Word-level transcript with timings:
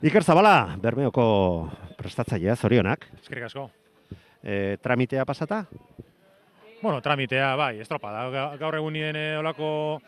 Iker 0.00 0.24
Zabala, 0.24 0.76
Bermeoko 0.80 1.24
prestatzailea, 1.98 2.54
zorionak. 2.56 3.04
Eskerrik 3.20 3.44
asko. 3.50 3.66
E, 4.42 4.78
tramitea 4.80 5.26
pasata? 5.28 5.66
Bueno, 6.80 7.02
tramitea, 7.04 7.50
bai, 7.60 7.74
estropa 7.84 8.12
da. 8.14 8.22
Ga- 8.32 8.56
Gaur 8.62 8.78
egunien 8.78 9.16
e, 9.16 9.26
olako 9.36 10.00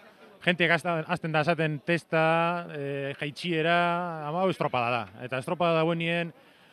azta- 0.72 1.04
azten 1.06 1.32
da 1.32 1.42
esaten 1.44 1.78
testa, 1.84 2.66
e, 2.72 3.12
jaitxiera, 3.20 4.26
ama 4.28 4.46
estropada 4.48 4.88
da. 4.90 5.02
Eta 5.26 5.38
estropada 5.38 5.74
da 5.76 5.84
buenien, 5.84 6.32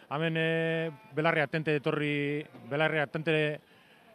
hemen 0.10 0.38
e, 0.40 0.92
belarri 1.14 1.42
atente 1.44 1.76
etorri, 1.76 2.46
belarri 2.72 3.00
atente 3.04 3.60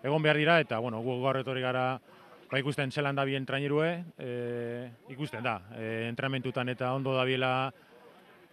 egon 0.02 0.22
behar 0.22 0.36
dira, 0.36 0.60
eta, 0.60 0.78
bueno, 0.80 1.02
gu 1.04 1.20
gaur 1.22 1.36
etorri 1.44 1.60
gara, 1.60 2.00
ba, 2.50 2.58
ikusten 2.58 2.90
zelan 2.90 3.14
da 3.16 3.24
bien 3.24 3.44
trainerue, 3.44 4.04
e, 4.18 4.88
ikusten 5.12 5.42
da, 5.44 5.60
e, 5.76 6.08
entrenamentutan 6.08 6.68
eta 6.72 6.94
ondo 6.94 7.12
dabiela 7.14 7.72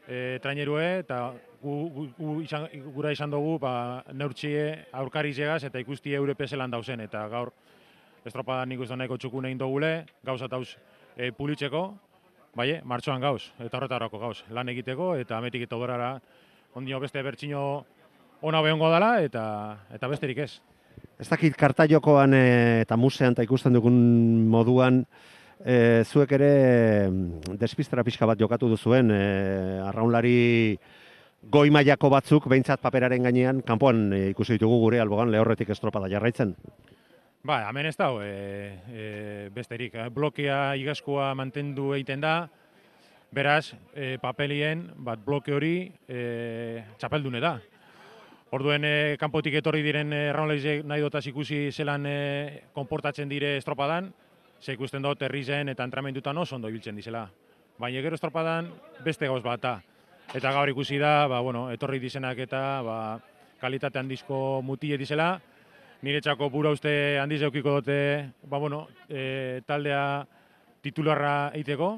e, 0.07 0.39
trainerue, 0.41 0.99
eta 1.04 1.33
gu, 1.61 1.75
gu, 1.93 2.05
gu 2.18 2.36
izan, 2.41 2.68
gura 2.96 3.11
izan 3.14 3.32
dugu, 3.32 3.57
ba, 3.61 4.04
neurtxie 4.14 4.87
aurkari 4.97 5.33
zegaz, 5.33 5.64
eta 5.68 5.82
ikusti 5.82 6.15
Europe 6.18 6.47
zelan 6.47 6.71
dauzen, 6.71 7.01
eta 7.05 7.27
gaur 7.32 7.54
estropada 8.25 8.65
nik 8.65 8.82
uste 8.82 8.97
nahiko 8.97 9.18
txukun 9.18 9.50
egin 9.50 9.61
dugule, 9.61 9.91
gauza 10.25 10.50
tauz 10.50 10.75
e, 11.15 11.32
pulitzeko, 11.37 11.86
bai, 12.57 12.74
martxoan 12.83 13.21
gauz, 13.24 13.51
eta 13.60 13.77
horretarako 13.77 14.19
gauz, 14.21 14.37
lan 14.50 14.69
egiteko, 14.74 15.15
eta 15.21 15.37
ametik 15.37 15.65
eta 15.68 15.79
borara, 15.79 16.13
ondio 16.75 16.99
beste 17.04 17.21
bertxino 17.24 17.63
ona 18.41 18.61
behongo 18.61 18.89
dela, 18.93 19.15
eta, 19.21 19.43
eta 19.93 20.10
besterik 20.11 20.43
ez. 20.46 20.52
Ez 21.21 21.29
dakit 21.29 21.55
kartaiokoan 21.57 22.33
e, 22.33 22.46
eta 22.82 22.97
musean 22.97 23.36
eta 23.36 23.46
ikusten 23.46 23.77
dugun 23.77 23.97
moduan, 24.49 25.04
e, 25.65 26.04
zuek 26.06 26.32
ere 26.38 26.51
mm, 27.10 27.57
despistera 27.60 28.04
pixka 28.04 28.28
bat 28.29 28.39
jokatu 28.39 28.69
duzuen, 28.71 29.11
e, 29.11 29.21
arraunlari 29.86 30.78
goi 31.42 31.69
mailako 31.74 32.11
batzuk, 32.14 32.47
behintzat 32.52 32.81
paperaren 32.81 33.23
gainean, 33.23 33.61
kanpoan 33.66 34.11
e, 34.14 34.23
ikusi 34.31 34.58
ditugu 34.58 34.80
gure 34.83 35.02
albogan 35.02 35.31
lehorretik 35.33 35.69
estropada 35.73 36.09
jarraitzen. 36.11 36.55
Ba, 37.44 37.63
hemen 37.69 37.89
ez 37.89 37.95
dago, 37.97 38.22
e, 38.22 38.77
e, 38.94 39.05
besterik. 39.53 39.95
Blokea 40.13 40.75
igaskoa 40.77 41.31
mantendu 41.33 41.95
egiten 41.97 42.22
da, 42.22 42.35
beraz, 43.33 43.73
e, 43.95 44.17
papelien, 44.22 44.89
bat 45.02 45.22
bloke 45.25 45.53
hori 45.55 45.75
e, 46.07 46.83
txapeldune 47.00 47.41
da. 47.41 47.55
Orduen, 48.52 48.83
e, 48.85 48.95
kanpotik 49.17 49.55
etorri 49.61 49.81
diren 49.81 50.11
erraunleizek 50.13 50.83
nahi 50.85 51.02
dotaz 51.02 51.23
ikusi 51.31 51.69
zelan 51.72 52.05
e, 52.05 52.17
konportatzen 52.75 53.31
dire 53.31 53.55
estropadan, 53.57 54.11
ze 54.61 54.73
ikusten 54.77 55.01
dut 55.01 55.21
herrizen 55.25 55.69
eta 55.73 55.83
entramentutan 55.83 56.37
oso 56.37 56.55
ondo 56.55 56.69
ibiltzen 56.69 56.95
dizela. 56.95 57.25
Baina 57.81 58.01
gero 58.05 58.15
estropadan 58.15 58.69
beste 59.03 59.27
gauz 59.27 59.41
bat 59.43 59.61
da. 59.61 59.79
Eta 60.37 60.51
gaur 60.53 60.69
ikusi 60.69 60.99
da, 61.01 61.27
ba, 61.27 61.41
bueno, 61.41 61.65
etorri 61.73 61.99
dizenak 61.99 62.37
eta 62.45 62.81
ba, 62.85 62.97
kalitate 63.59 63.99
handizko 63.99 64.61
mutile 64.63 64.99
dizela, 65.01 65.33
niretzako 66.05 66.49
bura 66.49 66.71
uste 66.71 67.19
handiz 67.19 67.41
eukiko 67.41 67.79
dute, 67.79 67.97
ba, 68.43 68.59
bueno, 68.61 68.85
e, 69.09 69.61
taldea 69.65 70.23
titularra 70.81 71.51
eiteko. 71.57 71.91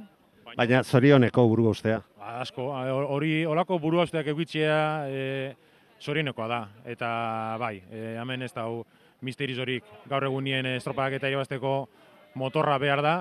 Baina 0.56 0.84
zorioneko 0.84 1.46
buru 1.52 1.70
ustea. 1.70 2.00
Ba, 2.18 2.40
asko, 2.42 2.72
hori 3.12 3.44
olako 3.46 3.78
buru 3.80 4.02
usteak 4.02 4.32
eukitzea 4.32 4.80
e, 5.08 5.22
zorionekoa 6.02 6.48
da. 6.48 6.62
Eta 6.96 7.12
bai, 7.60 7.76
e, 7.92 8.16
hemen 8.22 8.48
ez 8.48 8.54
dau 8.56 8.86
misterizorik 9.24 9.86
gaur 10.10 10.26
egunien 10.28 10.66
estropak 10.74 11.20
eta 11.20 11.30
irabazteko 11.32 11.76
motorra 12.36 12.78
behar 12.78 13.02
da, 13.02 13.16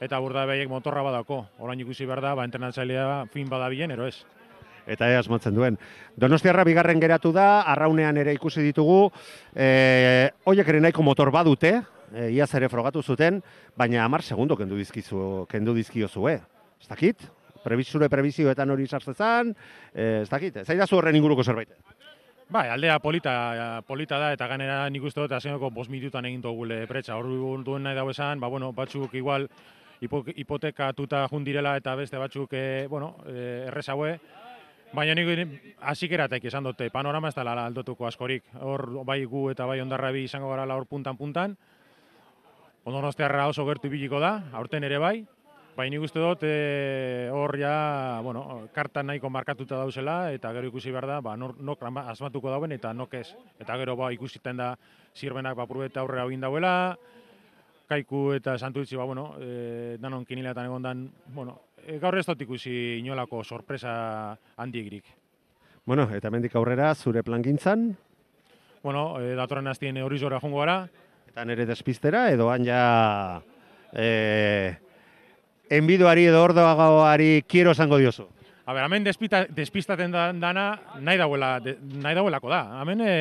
eta 0.00 0.18
burda 0.20 0.44
behiek 0.46 0.68
motorra 0.68 1.02
badako. 1.02 1.44
Orain 1.58 1.80
ikusi 1.80 2.06
behar 2.06 2.22
da, 2.24 2.34
ba, 2.34 2.44
entrenatzailea 2.44 3.26
fin 3.32 3.48
badabilen, 3.50 3.94
ero 3.94 4.06
ez. 4.06 4.16
Eta 4.86 5.08
ea 5.08 5.20
asmatzen 5.22 5.54
duen. 5.56 5.78
Donostiarra 6.20 6.64
bigarren 6.68 7.00
geratu 7.00 7.32
da, 7.32 7.62
arraunean 7.72 8.18
ere 8.20 8.34
ikusi 8.36 8.62
ditugu, 8.66 9.08
e, 9.56 10.28
oiek 10.44 10.68
ere 10.68 10.82
nahiko 10.84 11.02
motor 11.06 11.30
badute, 11.32 11.78
e, 12.12 12.28
iaz 12.36 12.50
ere 12.54 12.68
frogatu 12.68 13.02
zuten, 13.02 13.40
baina 13.76 14.04
hamar 14.04 14.22
segundo 14.22 14.58
kendu 14.60 14.76
dizkizu, 14.76 15.46
kendu 15.48 15.74
dizkiozue. 15.74 16.36
Ez 16.80 16.88
dakit? 16.90 17.24
Prebizure 17.64 18.10
prebizioetan 18.12 18.70
hori 18.70 18.86
sartzezan, 18.86 19.54
e, 19.94 20.20
ez 20.22 20.28
dakit? 20.28 20.60
Ez 20.60 20.68
da 20.68 20.88
horren 20.92 21.16
inguruko 21.16 21.44
zerbait. 21.44 21.72
Bai, 22.48 22.68
aldea 22.68 22.98
polita, 23.00 23.82
polita 23.86 24.18
da, 24.20 24.32
eta 24.34 24.46
ganera 24.46 24.82
nik 24.92 25.04
uste 25.08 25.22
dut 25.22 25.32
azenoko 25.32 25.70
bos 25.72 25.88
minutan 25.88 26.26
egin 26.28 26.42
gule 26.42 26.86
pretsa. 26.86 27.16
Hor 27.16 27.64
duen 27.64 27.82
nahi 27.82 27.96
dago 27.96 28.10
esan, 28.10 28.40
ba, 28.40 28.48
bueno, 28.48 28.72
batzuk 28.72 29.14
igual 29.14 29.48
hipo, 30.00 30.22
hipotekatuta 30.26 31.26
jundirela 31.28 31.76
eta 31.76 31.94
beste 31.94 32.18
batzuk, 32.18 32.52
e, 32.52 32.86
bueno, 32.86 33.16
e, 33.26 33.64
errezaue. 33.68 34.18
Baina 34.92 35.14
nik 35.14 35.80
hasikeratek 35.80 36.44
esan 36.44 36.64
dute, 36.64 36.90
panorama 36.90 37.28
ez 37.28 37.34
dela 37.34 37.56
aldotuko 37.64 38.06
askorik. 38.06 38.44
Hor 38.60 39.04
bai 39.04 39.24
gu 39.24 39.50
eta 39.50 39.66
bai 39.66 39.80
ondarrabi 39.80 40.24
izango 40.24 40.50
gara 40.50 40.68
hor 40.74 40.86
puntan-puntan. 40.86 41.56
Ondonostiarra 42.84 43.48
oso 43.48 43.64
gertu 43.64 43.88
ibiliko 43.88 44.20
da, 44.20 44.50
aurten 44.52 44.84
ere 44.84 44.98
bai. 44.98 45.24
Baina 45.74 45.96
nik 45.96 46.04
uste 46.06 46.20
dut 46.22 46.44
e, 46.46 47.28
hor 47.34 47.56
ja, 47.58 48.20
bueno, 48.22 48.68
karta 48.74 49.02
nahiko 49.02 49.26
markatuta 49.26 49.80
dauzela, 49.80 50.30
eta 50.30 50.52
gero 50.54 50.68
ikusi 50.70 50.92
behar 50.94 51.08
da, 51.10 51.16
ba, 51.20 51.32
nor, 51.36 51.56
nok 51.58 51.82
ama- 51.82 52.04
asmatuko 52.12 52.52
dauen 52.52 52.70
eta 52.76 52.92
nok 52.94 53.16
ez. 53.18 53.26
Eta 53.58 53.74
gero 53.80 53.96
ba, 53.98 54.12
ikusiten 54.14 54.62
da 54.62 54.76
zirbenak 55.18 55.56
ba, 55.58 55.66
eta 55.84 56.04
aurrera 56.04 56.28
egin 56.28 56.46
dauela, 56.46 56.94
kaiku 57.90 58.32
eta 58.36 58.54
santuitzi, 58.56 58.94
ba, 58.94 59.04
bueno, 59.04 59.34
e, 59.42 59.96
danon 59.98 60.24
kiniletan 60.24 60.70
egon 60.70 60.86
dan, 60.86 61.04
bueno, 61.34 61.58
e, 61.82 61.98
gaur 61.98 62.18
ez 62.18 62.26
dut 62.26 62.46
ikusi 62.46 63.00
inolako 63.00 63.42
sorpresa 63.42 64.38
handiegirik. 64.56 65.10
Bueno, 65.84 66.06
eta 66.14 66.30
mendik 66.30 66.54
aurrera, 66.54 66.94
zure 66.94 67.22
plangintzan, 67.22 67.96
Bueno, 68.84 69.16
e, 69.18 69.32
datorren 69.32 69.66
hastien 69.66 69.96
hori 70.04 70.18
zora 70.20 70.36
jongo 70.42 70.58
gara, 70.60 70.82
eta 71.30 71.44
nere 71.48 71.64
despistera, 71.64 72.26
edo 72.30 72.50
han 72.52 72.66
ja 72.68 73.40
e, 73.96 74.76
enbidoari 75.70 76.26
edo 76.28 76.42
ordoagoari 76.44 77.42
kiero 77.48 77.72
esango 77.72 77.98
diozu. 77.98 78.28
A 78.64 78.72
ber, 78.72 78.84
hemen 78.86 79.04
despita, 79.04 79.44
despistaten 79.52 80.12
da, 80.12 80.30
dana 80.32 80.70
nahi 81.04 81.20
dauela, 81.20 81.58
de, 81.60 81.76
nahi 82.00 82.16
dauelako 82.16 82.48
da. 82.48 82.62
Hemen 82.80 83.02
e, 83.04 83.16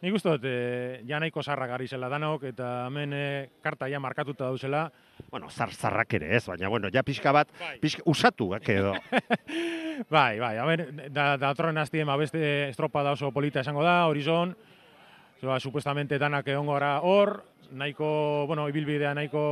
nik 0.00 0.16
uste 0.16 0.32
dut, 0.32 0.46
e, 0.48 1.02
ja 1.08 1.20
nahiko 1.20 1.44
zarrak 1.44 1.74
ari 1.76 1.88
zela 1.88 2.08
danok, 2.08 2.46
eta 2.54 2.70
hemen 2.86 3.12
e, 3.12 3.26
karta 3.64 3.90
ja 3.92 4.00
markatuta 4.00 4.48
dauzela. 4.48 4.86
Bueno, 5.30 5.50
zar, 5.50 5.74
zarrak 5.76 6.16
ere 6.16 6.32
ez, 6.38 6.46
baina 6.48 6.72
bueno, 6.72 6.88
ja 6.92 7.04
pixka 7.04 7.32
bat, 7.36 7.52
Bai. 7.60 7.76
pixka, 7.84 8.02
usatuak 8.08 8.68
edo. 8.72 8.94
bai, 10.16 10.40
bai, 10.40 10.56
hemen 10.56 11.04
da, 11.12 11.36
datorren 11.36 11.76
hastien 11.84 12.08
ba, 12.08 12.16
beste 12.16 12.42
estropa 12.70 13.04
da 13.04 13.12
oso 13.12 13.30
polita 13.32 13.60
esango 13.60 13.84
da, 13.84 14.06
horizon, 14.08 14.56
ba, 15.42 15.60
supuestamente 15.60 16.18
danak 16.18 16.48
egongo 16.48 16.80
gara 16.80 16.96
hor, 17.04 17.42
nahiko, 17.76 18.46
bueno, 18.48 18.70
ibilbidea 18.72 19.12
nahiko 19.14 19.44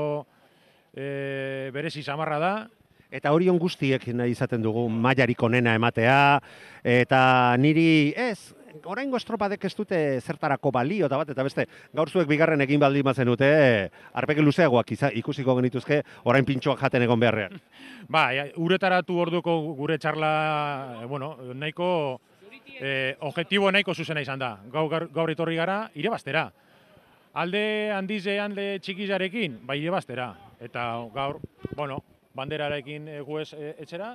e, 0.94 1.70
berezi 1.74 2.02
samarra 2.02 2.38
da, 2.38 2.54
Eta 3.10 3.32
horion 3.34 3.58
guztiek 3.58 4.04
nahi 4.14 4.30
izaten 4.30 4.62
dugu 4.62 4.84
mailarik 4.88 5.42
onena 5.42 5.72
ematea, 5.74 6.38
eta 6.86 7.22
niri 7.58 8.14
ez, 8.14 8.54
oraingo 8.84 9.18
estropadek 9.18 9.64
ez 9.66 9.72
dute 9.74 9.98
zertarako 10.20 10.70
balio 10.70 11.08
eta 11.08 11.18
bat, 11.18 11.30
eta 11.32 11.42
beste, 11.42 11.66
gaur 11.96 12.10
zuek 12.10 12.28
bigarren 12.30 12.60
egin 12.62 12.80
baldin 12.80 13.04
bazen 13.06 13.26
dute, 13.26 13.48
arpeke 14.14 14.44
luzeagoak 14.44 14.92
iza, 14.94 15.10
ikusiko 15.18 15.56
genituzke, 15.58 16.02
orain 16.24 16.46
pintxoak 16.46 16.80
jaten 16.80 17.02
egon 17.06 17.20
beharrean. 17.20 17.58
Bai, 18.14 18.52
uretaratu 18.56 19.18
orduko 19.26 19.56
gure 19.78 19.98
txarla, 19.98 20.32
eh, 21.02 21.06
bueno, 21.10 21.34
nahiko 21.54 21.88
eh, 22.78 23.16
objektibo 23.26 23.70
nahiko 23.70 23.94
zuzena 23.94 24.22
izan 24.22 24.38
da. 24.38 24.56
Gaur, 24.70 24.90
gaur, 24.90 25.08
gaur 25.14 25.34
etorri 25.34 25.58
gara, 25.58 25.82
irebastera. 25.94 26.46
Alde 27.40 27.64
handize, 27.94 28.38
alde 28.42 28.76
txikizarekin, 28.82 29.60
bai 29.66 29.78
irebastera. 29.82 30.30
Eta 30.60 31.06
gaur, 31.14 31.40
bueno, 31.74 32.02
banderarekin 32.36 33.08
eh, 33.08 33.20
gu 33.24 33.38
ez 33.40 33.52
eh, 33.56 33.74
etxera, 33.80 34.12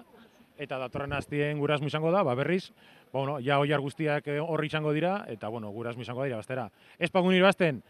eta 0.61 0.77
datorren 0.79 1.15
hastien 1.17 1.57
gurasmu 1.59 1.89
izango 1.89 2.11
da, 2.13 2.21
ba 2.23 2.35
berriz, 2.37 2.69
ba, 3.11 3.17
bueno, 3.17 3.39
ja 3.43 3.57
oiar 3.59 3.81
guztiak 3.81 4.29
eh, 4.29 4.37
horri 4.39 4.69
izango 4.69 4.93
dira, 4.93 5.23
eta 5.27 5.49
bueno, 5.49 5.71
gurasmu 5.73 6.05
izango 6.05 6.21
da 6.21 6.29
irabastera. 6.29 6.69
Ez 6.99 7.09
pagun 7.09 7.33
irabazten, 7.33 7.81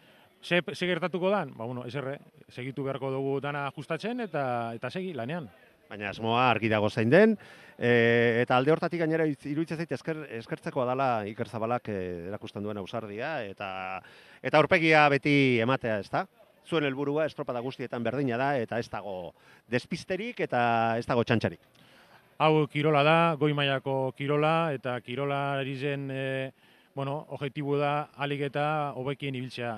ze, 0.41 0.61
ze 0.73 0.87
gertatuko 0.87 1.29
dan? 1.29 1.51
Ba, 1.57 1.65
bueno, 1.65 1.83
eserre, 1.85 2.19
segitu 2.47 2.87
beharko 2.87 3.11
dugu 3.11 3.41
dana 3.43 3.67
ajustatzen, 3.67 4.23
eta, 4.23 4.45
eta 4.79 4.89
segi, 4.89 5.11
lanean. 5.13 5.51
Baina 5.89 6.09
asmoa 6.09 6.47
argi 6.49 6.71
dago 6.71 6.87
zein 6.89 7.11
den, 7.11 7.35
e, 7.77 8.39
eta 8.41 8.55
alde 8.57 8.71
hortatik 8.73 9.03
gainera 9.03 9.27
itz- 9.29 9.45
iruditzen 9.51 9.77
zait 9.83 9.91
esker, 9.91 10.23
eskertzekoa 10.39 10.87
dala 10.87 11.09
Iker 11.29 11.51
Zabalak 11.51 11.91
erakusten 11.91 12.63
duen 12.65 12.79
ausardia, 12.81 13.35
eta 13.45 14.01
eta 14.41 14.57
aurpegia 14.57 15.03
beti 15.13 15.59
ematea, 15.61 15.99
ez 15.99 16.09
da? 16.09 16.23
Zuen 16.65 16.85
helburua 16.87 17.25
estropada 17.29 17.61
guztietan 17.61 18.03
berdina 18.03 18.37
da, 18.41 18.55
eta 18.57 18.79
ez 18.79 18.89
dago 18.89 19.33
despisterik, 19.71 20.39
eta 20.45 20.61
ez 20.97 21.05
dago 21.05 21.23
txantxarik. 21.23 21.59
Hau 22.37 22.65
kirola 22.67 23.03
da, 23.05 23.17
goi 23.39 23.53
mailako 23.53 24.11
kirola, 24.17 24.73
eta 24.75 24.97
kirola 25.01 25.61
erizen, 25.61 26.09
e, 26.11 26.51
bueno, 26.95 27.25
objektibu 27.37 27.77
da 27.79 28.09
alik 28.17 28.41
eta 28.49 28.65
hobekien 28.95 29.35
ibiltzea. 29.35 29.77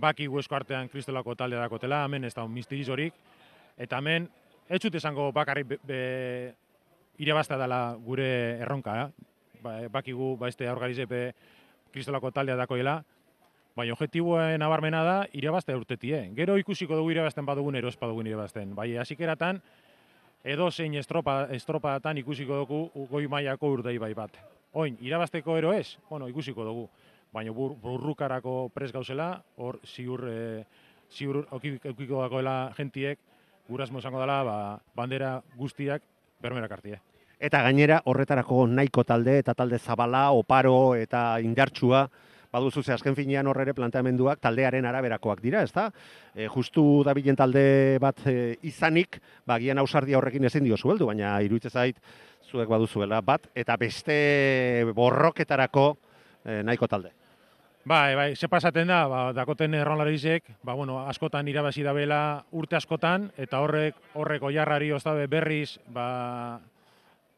Baki 0.00 0.26
esko 0.40 0.56
artean 0.56 0.88
kristolako 0.88 1.36
talde 1.38 1.56
dakotela, 1.56 2.04
hemen 2.04 2.24
ez 2.24 2.34
da 2.34 2.46
misterizorik, 2.48 3.14
eta 3.78 3.98
hemen, 3.98 4.26
ez 4.68 4.80
zut 4.82 4.94
esango 4.94 5.30
bakarrik 5.32 5.68
be, 5.68 5.78
be, 5.86 6.00
irabazta 7.18 7.56
dela 7.58 7.94
gure 8.02 8.58
erronka, 8.58 8.96
eh? 9.04 9.30
ba, 9.64 9.88
bakigu 9.88 10.36
ba 10.36 10.48
este 10.48 10.68
aurgarizepe 10.68 11.32
kristolako 11.92 12.30
taldea 12.30 12.56
dakoela, 12.56 13.02
Bai, 13.74 13.88
objektiboa 13.90 14.52
nabarmena 14.62 15.00
da, 15.02 15.14
irabazte 15.34 15.74
urtetie. 15.74 16.20
Gero 16.36 16.54
ikusiko 16.60 16.94
dugu 16.94 17.10
irabazten 17.10 17.42
badugun, 17.46 17.74
ero 17.74 17.88
espadugun 17.90 18.28
irabazten. 18.30 18.70
Bai, 18.76 18.92
hasikeratan 19.02 19.56
edo 20.46 20.68
zein 20.70 20.92
estropa, 21.00 21.48
estropatan 21.56 22.20
ikusiko 22.20 22.60
dugu 22.60 23.06
goi 23.10 23.24
mailako 23.26 23.72
urdei 23.74 23.96
bai 23.98 24.12
bat. 24.14 24.36
Oin, 24.78 24.94
irabazteko 25.02 25.56
ero 25.58 25.72
ez? 25.74 25.96
Bueno, 26.06 26.28
ikusiko 26.30 26.62
dugu. 26.62 26.84
Baina 27.34 27.50
bur, 27.50 27.72
burrukarako 27.82 28.68
pres 28.74 28.92
gauzela, 28.94 29.42
hor 29.58 29.80
ziur, 29.82 30.22
e, 30.30 30.62
ziur 31.10 31.40
okiko 31.50 32.20
dagoela 32.20 32.70
gentiek, 32.76 33.18
gurasmo 33.66 33.98
esango 33.98 34.20
dela, 34.22 34.36
ba, 34.46 34.56
bandera 34.94 35.40
guztiak 35.58 36.06
bermerak 36.40 36.76
hartie. 36.76 37.00
Eta 37.42 37.64
gainera 37.66 37.98
horretarako 38.06 38.68
nahiko 38.70 39.02
talde 39.02 39.40
eta 39.40 39.56
talde 39.58 39.82
zabala, 39.82 40.28
oparo 40.30 40.94
eta 40.94 41.24
indartsua 41.42 42.04
baduzu 42.54 42.82
ze 42.82 42.94
azken 42.94 43.16
finean 43.18 43.48
horre 43.50 43.66
ere 43.66 43.74
planteamenduak 43.74 44.38
taldearen 44.42 44.86
araberakoak 44.86 45.42
dira, 45.42 45.64
ezta? 45.66 45.88
E, 46.34 46.46
justu 46.52 47.02
dabilen 47.06 47.38
talde 47.38 47.64
bat 48.02 48.22
e, 48.30 48.54
izanik, 48.62 49.18
ba 49.46 49.58
gian 49.62 49.82
ausardia 49.82 50.20
horrekin 50.20 50.46
ezin 50.46 50.66
dio 50.66 50.78
zueldu, 50.78 51.10
baina 51.10 51.34
iruitze 51.42 51.70
zait 51.70 51.98
zuek 52.50 52.70
baduzuela 52.70 53.20
bat 53.24 53.50
eta 53.54 53.76
beste 53.80 54.16
borroketarako 54.94 55.90
e, 56.44 56.62
nahiko 56.62 56.88
talde. 56.88 57.14
Bai, 57.84 58.14
bai, 58.16 58.30
ze 58.36 58.48
pasaten 58.48 58.88
da, 58.88 59.02
ba, 59.12 59.24
dakoten 59.36 59.74
erronlarizek, 59.76 60.46
ba, 60.64 60.72
bueno, 60.72 61.02
askotan 61.04 61.48
irabazi 61.52 61.82
dabela 61.84 62.44
urte 62.56 62.78
askotan, 62.78 63.26
eta 63.36 63.60
horrek, 63.60 63.98
horrek 64.16 64.46
oiarrari 64.48 64.88
oztabe 64.96 65.26
berriz, 65.28 65.76
ba, 65.92 66.60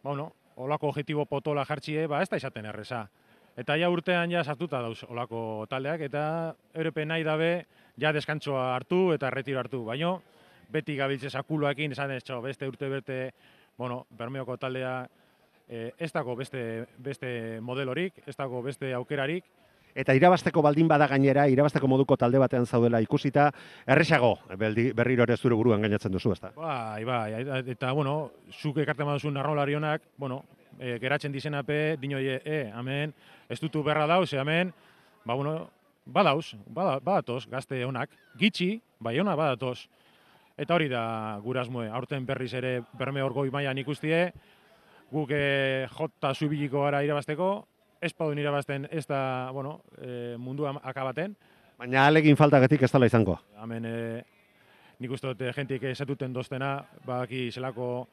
bueno, 0.07 0.29
olako 0.63 0.93
objetibo 0.93 1.25
potola 1.27 1.65
jartxie, 1.67 2.07
ba, 2.07 2.23
ez 2.23 2.31
da 2.31 2.39
izaten 2.39 2.69
erreza. 2.71 3.09
Eta 3.57 3.77
ja 3.81 3.89
urtean 3.89 4.31
ja 4.31 4.45
sartuta 4.45 4.83
dauz 4.85 5.01
olako 5.09 5.67
taldeak, 5.71 6.03
eta 6.11 6.55
Europe 6.75 7.05
nahi 7.09 7.25
dabe 7.25 7.51
ja 7.97 8.13
deskantsoa 8.13 8.75
hartu 8.75 9.13
eta 9.15 9.31
retiro 9.33 9.61
hartu. 9.63 9.83
Baino, 9.85 10.19
beti 10.73 10.97
gabiltze 10.97 11.31
sakuloekin 11.31 11.93
esan 11.97 12.13
ez, 12.13 12.23
beste 12.43 12.69
urte 12.69 12.89
berte, 12.89 13.21
bueno, 13.79 14.05
bermeoko 14.11 14.57
taldea 14.57 15.07
e, 15.69 15.93
ez 15.99 16.13
dago 16.13 16.37
beste, 16.37 16.85
beste 16.99 17.61
modelorik, 17.61 18.21
ez 18.27 18.37
dago 18.37 18.63
beste 18.63 18.93
aukerarik, 18.95 19.45
Eta 19.97 20.13
irabasteko 20.13 20.61
baldin 20.61 20.89
bada 20.91 21.07
gainera, 21.09 21.47
irabasteko 21.49 21.89
moduko 21.89 22.19
talde 22.21 22.37
batean 22.37 22.67
zaudela 22.69 22.99
ikusita, 23.01 23.47
erresago, 23.89 24.35
berriro 24.61 25.25
ere 25.25 25.39
zure 25.41 25.57
buruan 25.57 25.81
gainatzen 25.81 26.13
duzu, 26.13 26.35
ezta? 26.35 26.51
Bai, 26.53 27.03
bai, 27.09 27.31
eta, 27.73 27.95
bueno, 27.97 28.17
zuk 28.53 28.77
ekartzen 28.85 29.09
baduzun 29.09 29.41
arrolarionak, 29.41 30.05
bueno, 30.21 30.43
e, 30.79 30.99
geratzen 31.03 31.33
dizenape, 31.33 31.97
dinoie, 32.01 32.41
e, 32.45 32.71
amen, 32.75 33.15
ez 33.49 33.61
dutu 33.61 33.83
berra 33.87 34.07
dauz, 34.07 34.33
e, 34.33 34.39
amen, 34.39 34.73
ba, 35.25 35.35
bueno, 35.35 35.71
badauz, 36.07 36.55
badatoz, 36.67 37.47
gazte 37.51 37.85
honak, 37.85 38.11
gitxi, 38.39 38.81
bai 39.01 39.19
ona 39.21 39.37
badatoz. 39.37 39.89
Eta 40.57 40.75
hori 40.75 40.89
da 40.89 41.39
gurasmoe, 41.45 41.89
aurten 41.93 42.25
berriz 42.27 42.53
ere 42.57 42.79
berme 42.97 43.23
orgoi 43.23 43.51
mailan 43.53 43.79
ikustie, 43.79 44.31
guk 45.13 45.31
e, 45.35 45.87
jota 45.99 46.33
zubiliko 46.35 46.87
gara 46.87 47.03
irabazteko, 47.05 47.51
ez 48.01 48.13
paudun 48.15 48.39
irabazten 48.39 48.87
ez 48.91 49.05
da, 49.07 49.51
bueno, 49.53 49.81
e, 50.01 50.37
mundu 50.39 50.67
akabaten. 50.67 51.37
Baina 51.77 52.07
alegin 52.07 52.37
faltagetik 52.37 52.87
ez 52.87 52.93
dala 52.93 53.09
izango. 53.11 53.37
Hemen, 53.61 53.85
e, 53.85 54.23
nik 55.01 55.13
uste 55.13 55.33
dut, 55.33 55.45
jentik 55.57 55.85
esatuten 55.91 56.33
doztena, 56.33 56.79
baki 57.05 57.51
zelako 57.53 58.07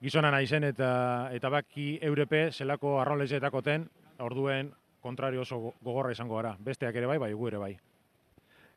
gizona 0.00 0.30
naizen 0.32 0.64
eta 0.64 0.90
eta 1.36 1.50
baki 1.52 1.98
Europe 2.02 2.48
zelako 2.52 2.98
arrolezetakoten 3.00 3.88
orduen 4.20 4.72
kontrario 5.00 5.42
oso 5.42 5.74
gogorra 5.80 6.12
izango 6.12 6.36
gara. 6.36 6.56
Besteak 6.58 6.96
ere 6.96 7.06
bai, 7.06 7.18
bai, 7.18 7.32
gu 7.32 7.48
ere 7.48 7.58
bai. 7.58 7.72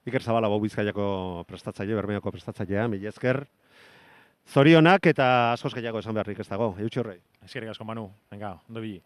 Iker 0.07 0.23
Zabala, 0.23 0.49
bau 0.51 0.59
bizkaiako 0.59 1.45
prestatzaile, 1.47 1.95
bermeoko 1.95 2.31
prestatzailea, 2.31 2.87
mila 2.91 3.11
esker. 3.11 3.45
Zorionak 4.47 5.07
eta 5.07 5.27
askoz 5.53 5.73
gehiago 5.77 6.03
esan 6.03 6.15
beharrik 6.15 6.39
ez 6.43 6.47
dago, 6.49 6.73
eutxorrei. 6.79 7.19
Ezkerrik 7.45 7.71
asko, 7.71 7.87
Manu. 7.87 8.09
Venga, 8.31 8.57
ondo 8.67 8.83
bili. 8.83 8.99